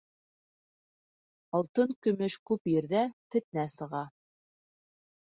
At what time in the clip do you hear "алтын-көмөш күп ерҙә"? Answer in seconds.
1.59-3.07